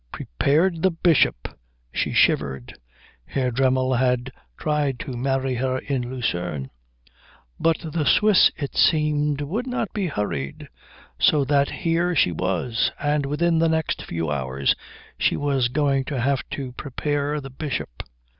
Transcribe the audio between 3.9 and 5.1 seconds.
had tried